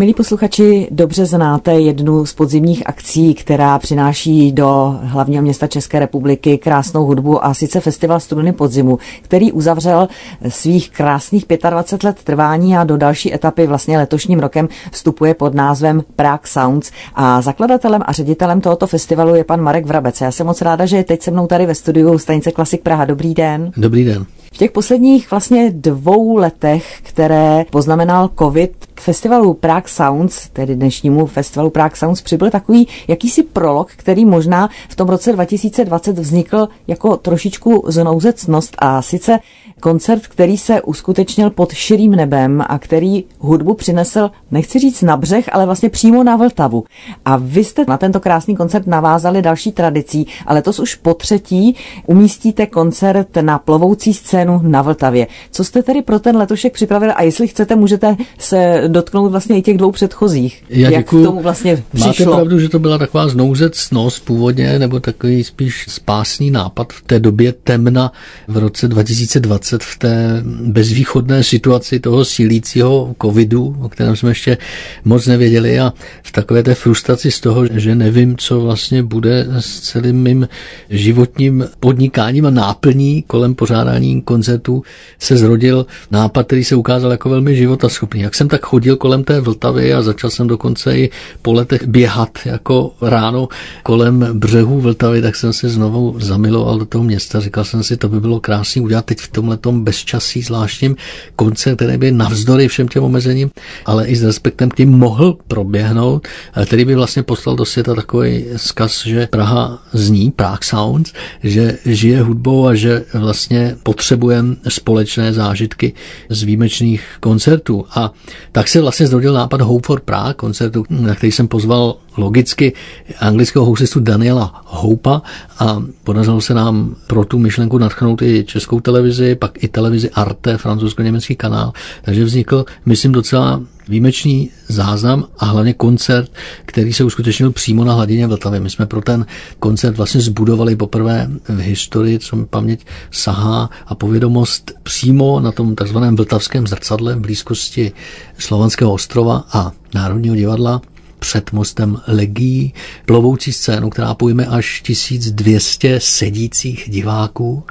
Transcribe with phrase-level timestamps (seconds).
[0.00, 6.58] Milí posluchači, dobře znáte jednu z podzimních akcí, která přináší do hlavního města České republiky
[6.58, 10.08] krásnou hudbu a sice Festival Struny podzimu, který uzavřel
[10.48, 16.02] svých krásných 25 let trvání a do další etapy vlastně letošním rokem vstupuje pod názvem
[16.16, 20.20] Prague Sounds a zakladatelem a ředitelem tohoto festivalu je pan Marek Vrabec.
[20.20, 23.04] Já jsem moc ráda, že je teď se mnou tady ve studiu stanice Klasik Praha.
[23.04, 23.72] Dobrý den.
[23.76, 24.26] Dobrý den.
[24.54, 31.26] V těch posledních vlastně dvou letech, které poznamenal COVID, k festivalu Prague Sounds, tedy dnešnímu
[31.26, 37.16] festivalu Prague Sounds, přibyl takový jakýsi prolog, který možná v tom roce 2020 vznikl jako
[37.16, 39.38] trošičku znouzecnost a sice
[39.80, 45.48] koncert, který se uskutečnil pod širým nebem a který hudbu přinesl, nechci říct na břeh,
[45.52, 46.84] ale vlastně přímo na Vltavu.
[47.24, 51.76] A vy jste na tento krásný koncert navázali další tradicí, ale letos už po třetí
[52.06, 55.26] umístíte koncert na plovoucí scénu na Vltavě.
[55.50, 59.62] Co jste tedy pro ten letošek připravili a jestli chcete, můžete se dotknout vlastně i
[59.62, 60.64] těch dvou předchozích.
[60.70, 61.22] Já Jak děkuju.
[61.22, 62.26] k tomu vlastně přišlo?
[62.26, 67.20] Máte pravdu, že to byla taková znouzecnost původně, nebo takový spíš spásný nápad v té
[67.20, 68.12] době temna
[68.48, 74.58] v roce 2020 v té bezvýchodné situaci toho sílícího covidu, o kterém jsme ještě
[75.04, 79.80] moc nevěděli a v takové té frustraci z toho, že nevím, co vlastně bude s
[79.80, 80.48] celým mým
[80.90, 84.82] životním podnikáním a náplní kolem pořádání koncertů
[85.18, 88.20] se zrodil nápad, který se ukázal jako velmi životaschopný.
[88.20, 91.10] Jak jsem tak chodil kolem té Vltavy a začal jsem dokonce i
[91.42, 93.48] po letech běhat jako ráno
[93.82, 97.40] kolem břehu Vltavy, tak jsem se znovu zamiloval do toho města.
[97.40, 100.96] Říkal jsem si, to by bylo krásné udělat teď v tomhle bezčasí zvláštním
[101.36, 103.50] koncert, který by navzdory všem těm omezením,
[103.86, 106.28] ale i s respektem k tím mohl proběhnout,
[106.66, 112.22] který by vlastně poslal do světa takový zkaz, že Praha zní, Prague Sounds, že žije
[112.22, 113.76] hudbou a že vlastně
[114.20, 115.92] potřebujeme společné zážitky
[116.28, 117.86] z výjimečných koncertů.
[117.90, 118.12] A
[118.52, 122.72] tak se vlastně zrodil nápad Hope for Prague, koncertu, na který jsem pozval logicky
[123.20, 125.22] anglického housistu Daniela Houpa
[125.58, 130.58] a podařilo se nám pro tu myšlenku natchnout i českou televizi, pak i televizi Arte,
[130.58, 131.72] francouzsko-německý kanál,
[132.02, 133.60] takže vznikl, myslím, docela
[133.90, 136.30] výjimečný záznam a hlavně koncert,
[136.64, 138.60] který se uskutečnil přímo na hladině Vltavy.
[138.60, 139.26] My jsme pro ten
[139.58, 145.74] koncert vlastně zbudovali poprvé v historii, co mi paměť sahá a povědomost přímo na tom
[145.74, 147.92] takzvaném Vltavském zrcadle v blízkosti
[148.38, 150.80] Slovanského ostrova a Národního divadla
[151.20, 152.74] před mostem Legí,
[153.06, 157.64] plovoucí scénu, která pojme až 1200 sedících diváků.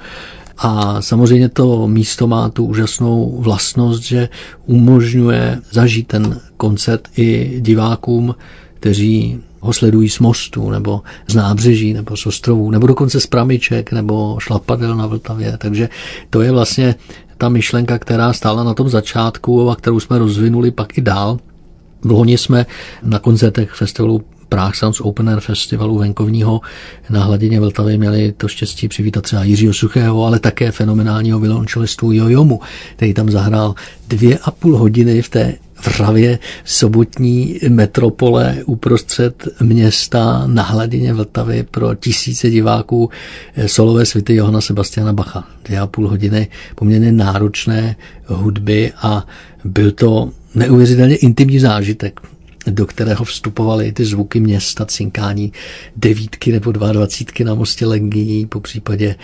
[0.58, 4.30] A samozřejmě to místo má tu úžasnou vlastnost, že
[4.66, 8.36] umožňuje zažít ten koncert i divákům,
[8.80, 13.92] kteří ho sledují z mostu, nebo z nábřeží, nebo z ostrovů, nebo dokonce z pramiček,
[13.92, 15.58] nebo šlapadel na Vltavě.
[15.58, 15.90] Takže
[16.30, 16.96] to je vlastně
[17.38, 21.40] ta myšlenka, která stála na tom začátku a kterou jsme rozvinuli pak i dál.
[22.06, 22.66] Loni jsme
[23.04, 26.62] na koncertech festivalu Prague Sounds Open Air Festivalu venkovního
[27.10, 32.62] na hladině Vltavy měli to štěstí přivítat třeba Jiřího Suchého, ale také fenomenálního violončelistu Jojomu,
[32.96, 33.76] který tam zahrál
[34.08, 35.56] dvě a půl hodiny v té
[35.98, 43.10] vravě sobotní metropole uprostřed města na hladině Vltavy pro tisíce diváků
[43.66, 45.44] solové svity Johana Sebastiana Bacha.
[45.66, 47.96] Dvě a půl hodiny poměrně náročné
[48.26, 49.26] hudby a
[49.64, 52.22] byl to neuvěřitelně intimní zážitek
[52.68, 55.54] do kterého vstupovaly ty zvuky města, cinkání
[55.98, 59.16] devítky nebo dvacítky na mostě Legii, po případě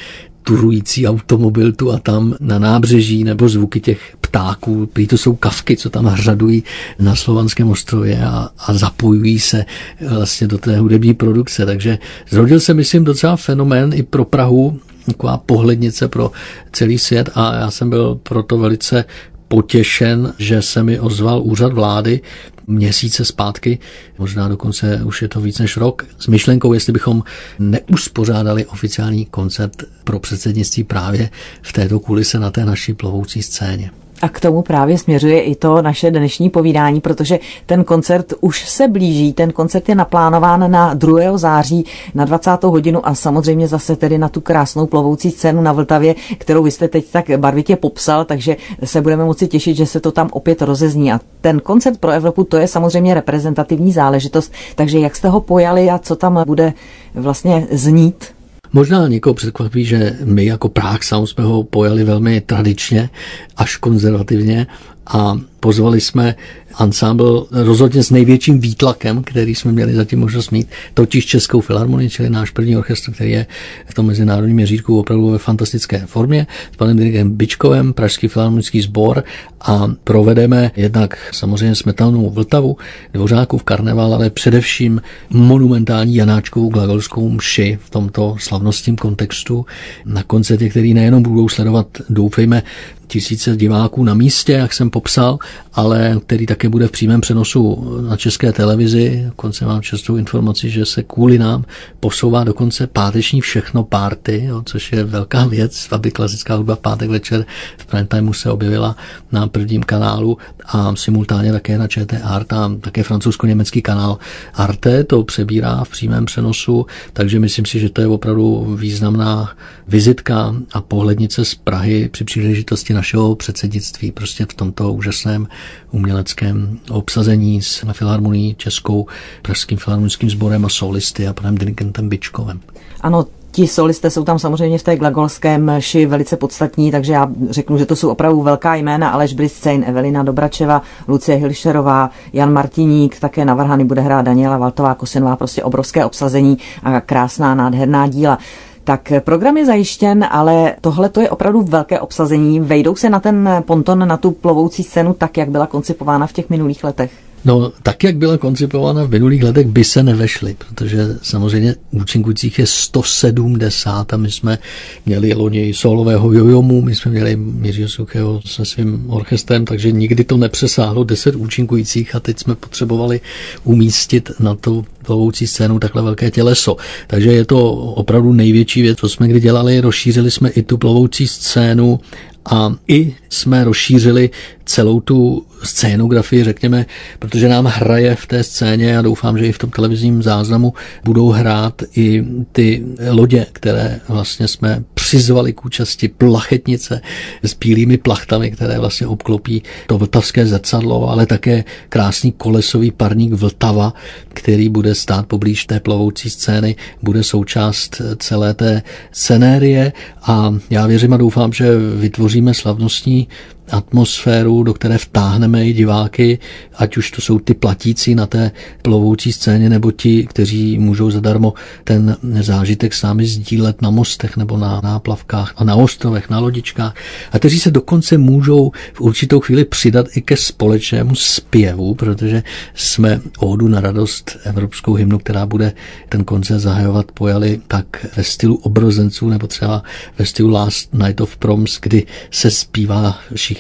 [0.44, 4.86] turující automobil tu a tam na nábřeží nebo zvuky těch ptáků.
[4.94, 6.64] Prý to jsou kavky, co tam hřadují
[7.00, 9.66] na Slovanském ostrově a, a zapojují se
[10.10, 11.66] vlastně do té hudební produkce.
[11.66, 11.98] Takže
[12.30, 16.32] zrodil se, myslím, docela fenomén i pro Prahu, taková pohlednice pro
[16.72, 19.06] celý svět a já jsem byl proto velice
[19.48, 22.22] potěšen, že se mi ozval úřad vlády
[22.68, 23.80] měsíce zpátky,
[24.18, 27.24] možná dokonce už je to víc než rok, s myšlenkou, jestli bychom
[27.60, 31.30] neuspořádali oficiální koncert pro předsednictví právě
[31.62, 33.92] v této kulise na té naší plovoucí scéně.
[34.26, 38.88] A k tomu právě směřuje i to naše dnešní povídání, protože ten koncert už se
[38.88, 39.34] blíží.
[39.34, 41.38] Ten koncert je naplánován na 2.
[41.38, 41.86] září
[42.16, 42.64] na 20.
[42.64, 46.88] hodinu a samozřejmě zase tedy na tu krásnou plovoucí scénu na Vltavě, kterou vy jste
[46.88, 51.12] teď tak barvitě popsal, takže se budeme moci těšit, že se to tam opět rozezní.
[51.12, 55.90] A ten koncert pro Evropu, to je samozřejmě reprezentativní záležitost, takže jak jste ho pojali
[55.90, 56.74] a co tam bude
[57.16, 58.35] vlastně znít?
[58.76, 63.10] Možná někoho překvapí, že my jako Prague Sound jsme ho pojali velmi tradičně,
[63.58, 64.68] až konzervativně
[65.08, 66.36] a pozvali jsme
[66.78, 72.30] ansámbl rozhodně s největším výtlakem, který jsme měli zatím možnost mít, totiž Českou filharmonii, čili
[72.30, 73.46] náš první orchestr, který je
[73.86, 79.24] v tom mezinárodním měřítku opravdu ve fantastické formě, s panem Dirikem Bičkovem, Pražský filharmonický sbor
[79.62, 82.78] a provedeme jednak samozřejmě smetanou Vltavu,
[83.14, 89.66] Dvořákův karneval, ale především monumentální Janáčkovou glagolskou mši v tomto slavnostním kontextu.
[90.06, 92.64] Na koncertě, který nejenom budou sledovat, doufejme,
[93.08, 95.40] tisíce diváků na místě, jak jsem popsal,
[95.74, 99.24] ale který také bude v přímém přenosu na české televizi.
[99.26, 101.66] Dokonce mám častou informaci, že se kvůli nám
[102.00, 107.46] posouvá dokonce páteční všechno párty, což je velká věc, aby klasická hudba v pátek večer
[107.78, 108.96] v prime timeu se objevila
[109.32, 114.18] na prvním kanálu a simultánně také na ČT Art a také francouzsko-německý kanál
[114.54, 119.56] Arte to přebírá v přímém přenosu, takže myslím si, že to je opravdu významná
[119.88, 125.48] vizitka a pohlednice z Prahy při příležitosti našeho předsednictví prostě v tomto úžasném
[125.92, 126.55] uměleckém
[126.90, 129.08] obsazení s Filharmonií Českou,
[129.42, 132.60] Pražským filharmonickým sborem a solisty a panem dirigentem Bičkovem.
[133.02, 133.26] Ano,
[133.56, 137.86] Ti solisté jsou tam samozřejmě v té glagolském ši velice podstatní, takže já řeknu, že
[137.86, 139.10] to jsou opravdu velká jména.
[139.10, 145.36] Aleš Briscein, Evelina Dobračeva, Lucie Hilšerová, Jan Martiník, také navrhany bude hrát Daniela Valtová Kosenová,
[145.36, 148.38] prostě obrovské obsazení a krásná, nádherná díla.
[148.86, 152.60] Tak program je zajištěn, ale tohle to je opravdu velké obsazení.
[152.60, 156.50] Vejdou se na ten ponton, na tu plovoucí scénu tak, jak byla koncipována v těch
[156.50, 157.12] minulých letech?
[157.46, 162.68] No, tak, jak byla koncipována v minulých letech, by se nevešly, protože samozřejmě účinkujících je
[162.68, 164.58] 170 a my jsme
[165.06, 170.38] měli loni solového jojomu, my jsme měli Mířího Suchého se svým orchestrem, takže nikdy to
[170.38, 173.22] nepřesáhlo 10 účinkujících a teď jsme potřebovali
[173.64, 176.78] umístit na tu plovoucí scénu takhle velké těleso.
[177.08, 179.82] Takže je to opravdu největší věc, co jsme kdy dělali.
[179.82, 182.00] Rozšířili jsme i tu plovoucí scénu
[182.46, 184.30] a i jsme rozšířili
[184.66, 186.86] celou tu scénografii, řekněme,
[187.20, 190.74] protože nám hraje v té scéně a doufám, že i v tom televizním záznamu
[191.04, 197.02] budou hrát i ty lodě, které vlastně jsme přizvali k účasti plachetnice
[197.44, 203.94] s bílými plachtami, které vlastně obklopí to vltavské zrcadlo, ale také krásný kolesový parník Vltava,
[204.34, 208.82] který bude stát poblíž té plovoucí scény, bude součást celé té
[209.12, 209.94] scenérie.
[210.22, 213.28] A já věřím a doufám, že vytvoříme slavnostní
[213.72, 216.40] atmosféru, do které vtáhneme i diváky,
[216.76, 218.52] ať už to jsou ty platící na té
[218.82, 221.54] plovoucí scéně, nebo ti, kteří můžou zadarmo
[221.84, 226.96] ten zážitek s námi sdílet na mostech nebo na náplavkách a na ostrovech, na lodičkách,
[227.32, 233.22] a kteří se dokonce můžou v určitou chvíli přidat i ke společnému zpěvu, protože jsme
[233.40, 235.74] ódu na radost evropskou hymnu, která bude
[236.10, 239.84] ten koncert zahajovat, pojali tak ve stylu obrozenců nebo třeba
[240.18, 243.55] ve stylu Last Night of Proms, kdy se zpívá všichni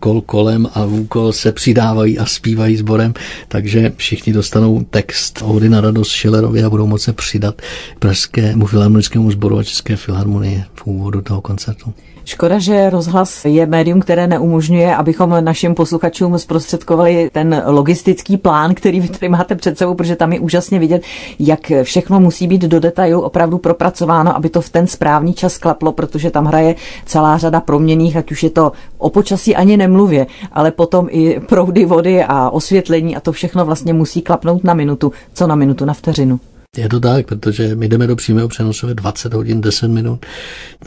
[0.00, 3.14] kol kolem a úkol se přidávají a zpívají sborem,
[3.48, 7.62] takže všichni dostanou text Ody na radost Schillerovi a budou moci přidat
[7.98, 11.94] Pražskému filharmonickému sboru a České filharmonie v úvodu toho koncertu.
[12.30, 19.00] Škoda, že rozhlas je médium, které neumožňuje, abychom našim posluchačům zprostředkovali ten logistický plán, který
[19.00, 21.02] vy tady máte před sebou, protože tam je úžasně vidět,
[21.38, 25.92] jak všechno musí být do detailu opravdu propracováno, aby to v ten správný čas klaplo,
[25.92, 26.74] protože tam hraje
[27.06, 31.84] celá řada proměných, ať už je to o počasí ani nemluvě, ale potom i proudy
[31.84, 35.94] vody a osvětlení a to všechno vlastně musí klapnout na minutu, co na minutu, na
[35.94, 36.40] vteřinu.
[36.76, 40.26] Je to tak, protože my jdeme do přímého přenosu ve 20 hodin 10 minut.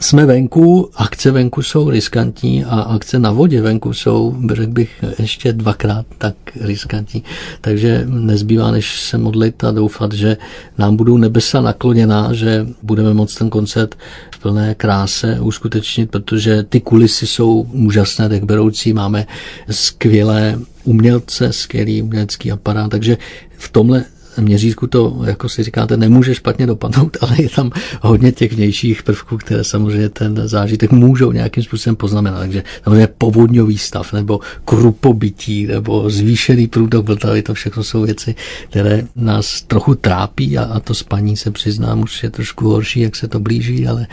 [0.00, 5.52] Jsme venku, akce venku jsou riskantní a akce na vodě venku jsou, řekl bych, ještě
[5.52, 7.24] dvakrát tak riskantní.
[7.60, 10.36] Takže nezbývá, než se modlit a doufat, že
[10.78, 13.94] nám budou nebesa nakloněná, že budeme moct ten koncert
[14.34, 19.26] v plné kráse uskutečnit, protože ty kulisy jsou úžasné, tak beroucí, máme
[19.70, 23.18] skvělé umělce, skvělý umělecký aparát, takže
[23.56, 24.04] v tomhle
[24.40, 27.70] měřítku to, jako si říkáte, nemůže špatně dopadnout, ale je tam
[28.02, 32.38] hodně těch vnějších prvků, které samozřejmě ten zážitek můžou nějakým způsobem poznamenat.
[32.38, 38.34] Takže samozřejmě povodňový stav, nebo krupobytí, nebo zvýšený průtok Vltavy, to všechno jsou věci,
[38.70, 43.16] které nás trochu trápí a, a to spaní se přiznám, už je trošku horší, jak
[43.16, 44.06] se to blíží, ale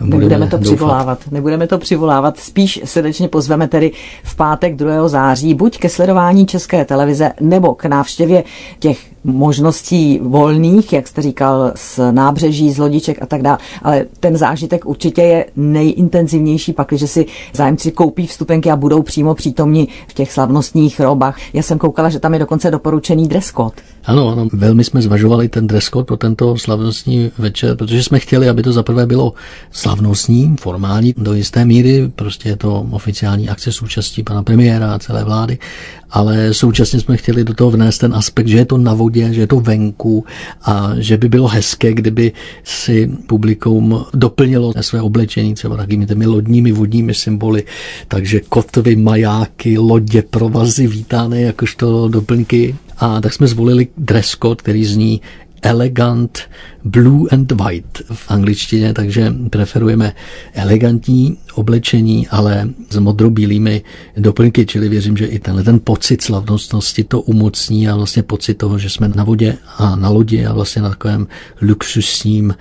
[0.00, 0.74] budeme nebudeme to doufat.
[0.74, 1.18] přivolávat.
[1.30, 3.92] Nebudeme to přivolávat, spíš srdečně pozveme tedy
[4.24, 5.08] v pátek 2.
[5.08, 8.44] září buď ke sledování České televize nebo k návštěvě
[8.78, 14.36] těch možností volných, jak jste říkal, z nábřeží, z lodiček a tak dále, ale ten
[14.36, 20.14] zážitek určitě je nejintenzivnější pak, že si zájemci koupí vstupenky a budou přímo přítomni v
[20.14, 21.38] těch slavnostních robách.
[21.52, 23.82] Já jsem koukala, že tam je dokonce doporučený dress code.
[24.04, 28.48] Ano, ano, velmi jsme zvažovali ten dress code pro tento slavnostní večer, protože jsme chtěli,
[28.48, 29.32] aby to zaprvé bylo
[29.70, 34.98] slavnostní, formální do jisté míry, prostě je to oficiální akce s účastí pana premiéra a
[34.98, 35.58] celé vlády,
[36.10, 39.40] ale současně jsme chtěli do toho vnést ten aspekt, že je to na vodě, že
[39.40, 40.24] je to venku
[40.64, 42.32] a že by bylo hezké, kdyby
[42.64, 47.64] si publikum doplnilo své oblečení třeba takými těmi lodními vodními symboly,
[48.08, 52.74] takže kotvy, majáky, lodě, provazy vítány jakožto doplňky.
[52.98, 55.20] A tak jsme zvolili dress code, který zní
[55.62, 56.40] elegant
[56.84, 60.12] blue and white v angličtině, takže preferujeme
[60.54, 63.82] elegantní oblečení, ale s modrobílými
[64.16, 68.78] doplňky, čili věřím, že i tenhle ten pocit slavnostnosti to umocní a vlastně pocit toho,
[68.78, 71.26] že jsme na vodě a na lodi a vlastně na takovém
[71.62, 72.54] luxusním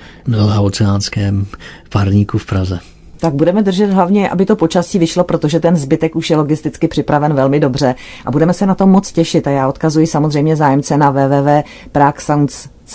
[0.61, 1.45] oceánském
[1.89, 2.79] párníku v Praze.
[3.19, 7.33] Tak budeme držet hlavně, aby to počasí vyšlo, protože ten zbytek už je logisticky připraven
[7.33, 9.47] velmi dobře a budeme se na to moc těšit.
[9.47, 11.09] A já odkazuji samozřejmě zájemce na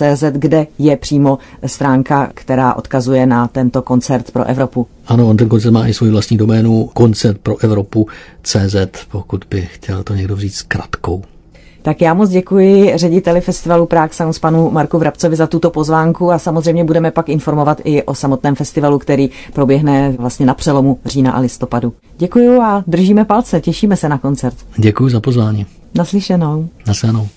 [0.00, 4.86] www.praxsounds.cz, kde je přímo stránka, která odkazuje na tento koncert pro Evropu.
[5.06, 8.06] Ano, on ten koncert má i svou vlastní doménu koncert pro Evropu
[8.42, 8.76] CZ,
[9.10, 11.22] pokud by chtěl to někdo vzít s kratkou.
[11.82, 16.38] Tak já moc děkuji řediteli festivalu Prague Sounds panu Marku Vrabcovi za tuto pozvánku a
[16.38, 21.40] samozřejmě budeme pak informovat i o samotném festivalu, který proběhne vlastně na přelomu října a
[21.40, 21.92] listopadu.
[22.18, 24.54] Děkuji a držíme palce, těšíme se na koncert.
[24.76, 25.66] Děkuji za pozvání.
[25.94, 26.68] Naslyšenou.
[26.86, 27.28] Naslyšenou.